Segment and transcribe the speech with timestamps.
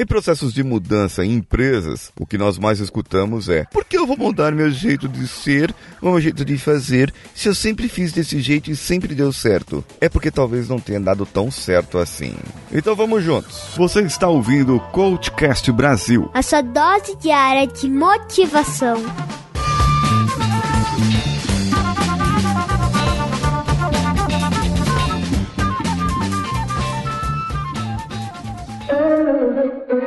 [0.00, 4.06] Em processos de mudança em empresas, o que nós mais escutamos é: por que eu
[4.06, 8.10] vou mudar meu jeito de ser, ou meu jeito de fazer, se eu sempre fiz
[8.10, 9.84] desse jeito e sempre deu certo?
[10.00, 12.34] É porque talvez não tenha dado tão certo assim.
[12.72, 13.74] Então vamos juntos.
[13.76, 19.04] Você está ouvindo o Coachcast Brasil a sua dose diária de motivação.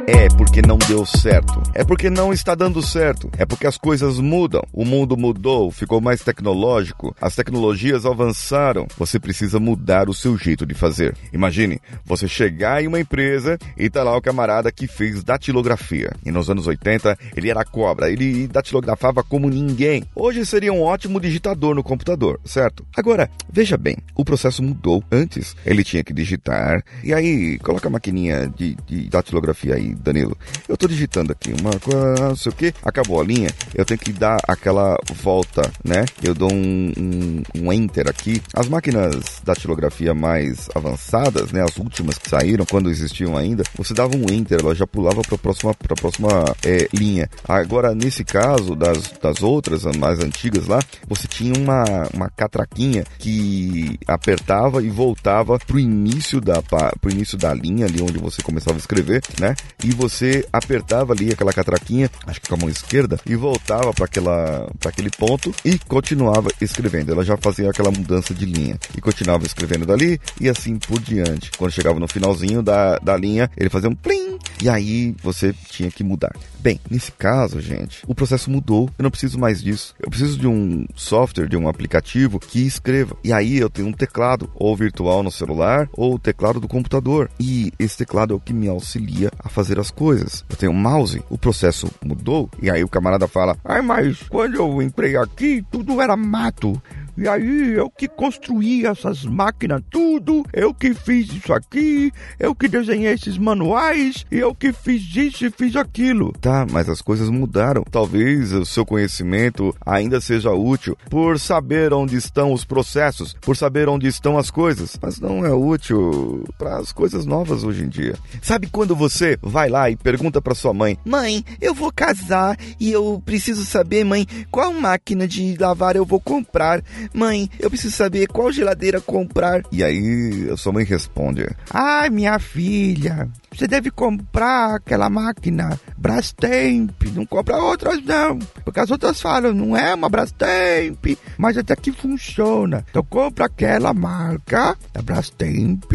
[0.06, 1.62] É porque não deu certo.
[1.74, 3.30] É porque não está dando certo.
[3.38, 4.62] É porque as coisas mudam.
[4.74, 7.16] O mundo mudou, ficou mais tecnológico.
[7.22, 8.86] As tecnologias avançaram.
[8.98, 11.16] Você precisa mudar o seu jeito de fazer.
[11.32, 16.12] Imagine você chegar em uma empresa e tá lá o camarada que fez datilografia.
[16.26, 18.12] E nos anos 80 ele era cobra.
[18.12, 20.04] Ele datilografava como ninguém.
[20.14, 22.86] Hoje seria um ótimo digitador no computador, certo?
[22.96, 25.04] Agora, veja bem, o processo mudou.
[25.12, 26.84] Antes ele tinha que digitar.
[27.04, 30.38] E aí, coloca a maquininha de, de datilografia aí Danilo.
[30.68, 34.00] Eu tô digitando aqui uma coisa, não sei o que, acabou a linha, eu tenho
[34.00, 36.06] que dar aquela volta, né?
[36.22, 38.42] Eu dou um, um, um enter aqui.
[38.54, 41.62] As máquinas da datilografia mais avançadas, né?
[41.62, 45.36] As últimas que saíram, quando existiam ainda, você dava um enter, ela já pulava para
[45.36, 46.30] a próxima, pra próxima
[46.66, 47.30] é, linha.
[47.48, 53.98] Agora, nesse caso, das, das outras, mais antigas lá, você tinha uma, uma catraquinha que
[54.08, 58.80] apertava e voltava pro início da, pro início da linha, ali onde você começava a
[58.80, 59.03] escrever,
[59.40, 59.56] né?
[59.84, 64.06] e você apertava ali aquela catraquinha, acho que com a mão esquerda, e voltava para
[64.06, 67.12] aquela para aquele ponto e continuava escrevendo.
[67.12, 71.52] Ela já fazia aquela mudança de linha e continuava escrevendo dali e assim por diante.
[71.58, 75.92] Quando chegava no finalzinho da, da linha, ele fazia um plim e aí você tinha
[75.92, 76.34] que mudar.
[76.58, 78.90] Bem, nesse caso, gente, o processo mudou.
[78.98, 79.94] Eu não preciso mais disso.
[80.00, 83.18] Eu preciso de um software, de um aplicativo que escreva.
[83.26, 87.30] E aí eu tenho um teclado, ou virtual no celular, ou o teclado do computador.
[87.38, 90.46] E esse teclado é o que me auxilia a fazer as coisas.
[90.50, 92.50] Eu tenho um mouse, o processo mudou.
[92.62, 96.82] E aí o camarada fala: Ai, mas quando eu entrei aqui, tudo era mato.
[97.16, 102.68] E aí eu que construí essas máquinas tudo, eu que fiz isso aqui, eu que
[102.68, 106.34] desenhei esses manuais, e eu que fiz isso e fiz aquilo.
[106.42, 107.84] Tá, mas as coisas mudaram.
[107.84, 113.88] Talvez o seu conhecimento ainda seja útil por saber onde estão os processos, por saber
[113.88, 118.16] onde estão as coisas, mas não é útil para as coisas novas hoje em dia.
[118.42, 122.92] Sabe quando você vai lá e pergunta para sua mãe: "Mãe, eu vou casar e
[122.92, 126.82] eu preciso saber, mãe, qual máquina de lavar eu vou comprar?"
[127.14, 129.64] Mãe, eu preciso saber qual geladeira comprar.
[129.72, 137.04] E aí a sua mãe responde: Ai, minha filha, você deve comprar aquela máquina Brastemp,
[137.14, 141.92] não compra outras não, porque as outras falam, não é uma Brastemp, mas até que
[141.92, 142.84] funciona.
[142.90, 145.92] Então compra aquela marca da Brastemp,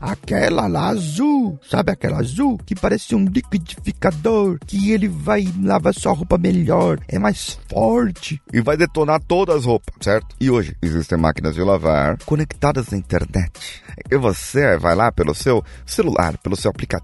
[0.00, 6.12] aquela lá azul, sabe aquela azul que parece um liquidificador, que ele vai lavar sua
[6.12, 10.36] roupa melhor, é mais forte e vai detonar todas as roupas, certo?
[10.40, 13.82] E hoje existem máquinas de lavar conectadas à internet.
[14.10, 16.99] E você vai lá pelo seu celular, pelo seu aplicativo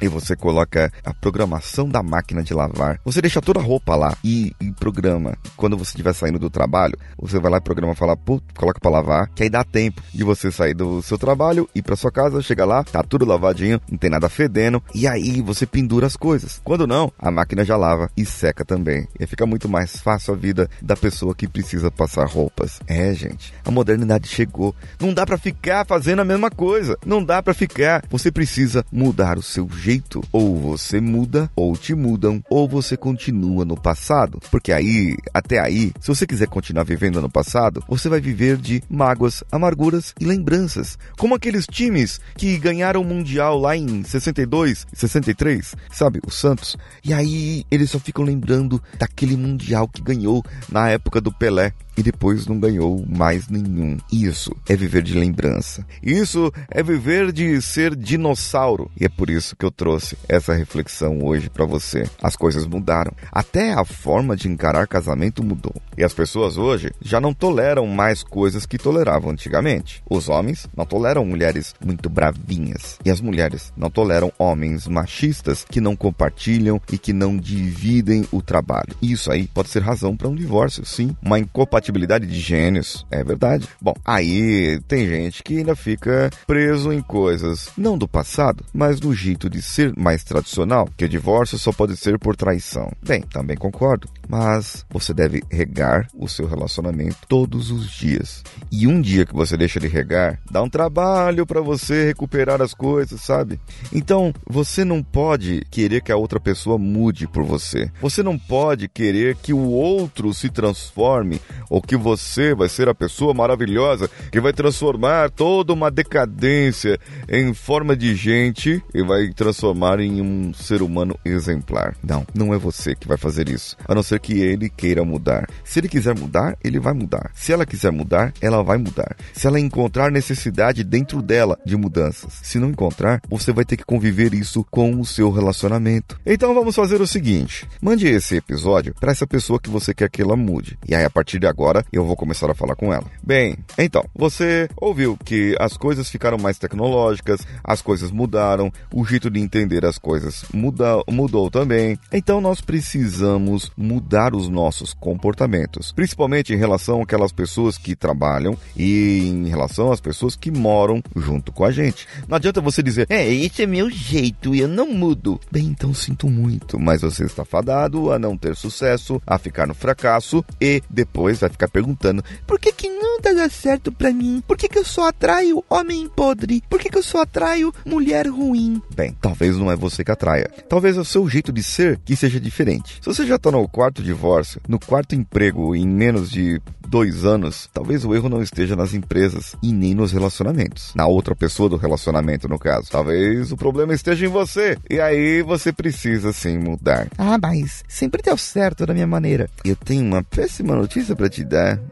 [0.00, 3.00] e você coloca a programação da máquina de lavar.
[3.04, 5.36] Você deixa toda a roupa lá e, e programa.
[5.56, 8.16] Quando você estiver saindo do trabalho, você vai lá e programa fala,
[8.56, 11.96] coloca para lavar, que aí dá tempo de você sair do seu trabalho, ir para
[11.96, 16.06] sua casa, chega lá, tá tudo lavadinho, não tem nada fedendo, e aí você pendura
[16.06, 16.60] as coisas.
[16.64, 19.06] Quando não, a máquina já lava e seca também.
[19.18, 22.80] E fica muito mais fácil a vida da pessoa que precisa passar roupas.
[22.86, 24.74] É, gente, a modernidade chegou.
[25.00, 26.98] Não dá para ficar fazendo a mesma coisa.
[27.04, 28.04] Não dá para ficar.
[28.10, 30.22] Você precisa mudar o seu jeito.
[30.32, 34.40] Ou você muda, ou te mudam, ou você continua no passado.
[34.50, 38.82] Porque aí, até aí, se você quiser continuar vivendo no passado, você vai viver de
[38.88, 40.98] mágoas, amarguras e lembranças.
[41.18, 46.20] Como aqueles times que ganharam o Mundial lá em 62, 63, sabe?
[46.26, 46.76] O Santos.
[47.04, 52.02] E aí eles só ficam lembrando daquele Mundial que ganhou na época do Pelé e
[52.02, 53.96] depois não ganhou mais nenhum.
[54.12, 55.84] Isso é viver de lembrança.
[56.02, 58.90] Isso é viver de ser dinossauro.
[59.00, 62.04] E é por isso que eu trouxe essa reflexão hoje para você.
[62.22, 63.12] As coisas mudaram.
[63.32, 65.74] Até a forma de encarar casamento mudou.
[65.96, 70.02] E as pessoas hoje já não toleram mais coisas que toleravam antigamente.
[70.08, 72.98] Os homens não toleram mulheres muito bravinhas.
[73.04, 78.42] E as mulheres não toleram homens machistas que não compartilham e que não dividem o
[78.42, 78.94] trabalho.
[79.00, 81.16] Isso aí pode ser razão para um divórcio, sim.
[81.22, 83.06] Uma incompatibilidade compatibilidade de gênios.
[83.10, 83.68] É verdade.
[83.80, 89.14] Bom, aí tem gente que ainda fica preso em coisas não do passado, mas no
[89.14, 92.90] jeito de ser mais tradicional, que o divórcio só pode ser por traição.
[93.02, 98.42] Bem, também concordo, mas você deve regar o seu relacionamento todos os dias.
[98.70, 102.74] E um dia que você deixa de regar, dá um trabalho para você recuperar as
[102.74, 103.60] coisas, sabe?
[103.92, 107.90] Então, você não pode querer que a outra pessoa mude por você.
[108.00, 111.40] Você não pode querer que o outro se transforme
[111.76, 117.52] ou que você vai ser a pessoa maravilhosa que vai transformar toda uma decadência em
[117.52, 121.94] forma de gente e vai transformar em um ser humano exemplar.
[122.02, 125.46] Não, não é você que vai fazer isso, a não ser que ele queira mudar.
[125.64, 127.30] Se ele quiser mudar, ele vai mudar.
[127.34, 129.14] Se ela quiser mudar, ela vai mudar.
[129.34, 133.84] Se ela encontrar necessidade dentro dela de mudanças, se não encontrar, você vai ter que
[133.84, 136.18] conviver isso com o seu relacionamento.
[136.24, 140.22] Então vamos fazer o seguinte: mande esse episódio para essa pessoa que você quer que
[140.22, 140.78] ela mude.
[140.88, 143.04] E aí a partir de agora eu vou começar a falar com ela.
[143.22, 149.30] Bem, então, você ouviu que as coisas ficaram mais tecnológicas, as coisas mudaram, o jeito
[149.30, 151.98] de entender as coisas muda, mudou também.
[152.12, 159.28] Então nós precisamos mudar os nossos comportamentos, principalmente em relação àquelas pessoas que trabalham e
[159.28, 162.06] em relação às pessoas que moram junto com a gente.
[162.28, 165.40] Não adianta você dizer, é, esse é meu jeito e eu não mudo.
[165.50, 169.74] Bem, então sinto muito, mas você está fadado a não ter sucesso, a ficar no
[169.74, 174.42] fracasso e depois vai ficar perguntando, por que que nada dá certo pra mim?
[174.46, 176.62] Por que que eu só atraio homem podre?
[176.68, 178.80] Por que que eu só atraio mulher ruim?
[178.94, 180.50] Bem, talvez não é você que atraia.
[180.68, 182.98] Talvez é o seu jeito de ser que seja diferente.
[183.00, 187.68] Se você já está no quarto divórcio, no quarto emprego em menos de dois anos,
[187.72, 190.92] talvez o erro não esteja nas empresas e nem nos relacionamentos.
[190.94, 192.90] Na outra pessoa do relacionamento, no caso.
[192.90, 194.78] Talvez o problema esteja em você.
[194.88, 197.08] E aí você precisa sim mudar.
[197.18, 199.48] Ah, mas sempre deu certo da minha maneira.
[199.64, 201.44] Eu tenho uma péssima notícia para te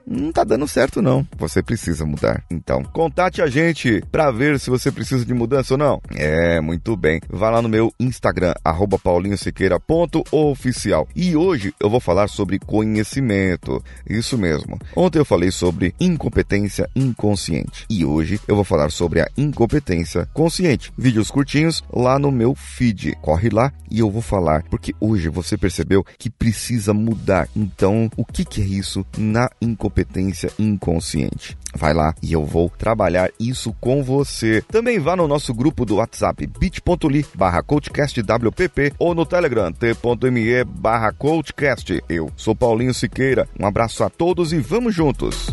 [0.07, 1.27] Não tá dando certo não.
[1.39, 2.45] Você precisa mudar.
[2.51, 6.01] Então, contate a gente para ver se você precisa de mudança ou não.
[6.15, 7.21] É, muito bem.
[7.29, 8.55] Vá lá no meu Instagram,
[9.03, 11.09] paulinhosiqueira.oficial.
[11.15, 13.83] E hoje eu vou falar sobre conhecimento.
[14.09, 14.79] Isso mesmo.
[14.97, 20.93] Ontem eu falei sobre incompetência inconsciente e hoje eu vou falar sobre a incompetência consciente.
[20.97, 23.17] Vídeos curtinhos lá no meu feed.
[23.21, 27.49] Corre lá e eu vou falar porque hoje você percebeu que precisa mudar.
[27.55, 29.05] Então, o que, que é isso
[29.35, 31.59] na incompetência inconsciente?
[31.77, 34.63] Vai lá e eu vou trabalhar isso com você.
[34.71, 41.13] Também vá no nosso grupo do WhatsApp bit.ly barra coachcastwpp ou no Telegram t.me barra
[41.13, 42.01] coachcast.
[42.09, 43.49] Eu sou Paulinho Siqueira.
[43.59, 45.53] Um abraço a todos e vamos juntos!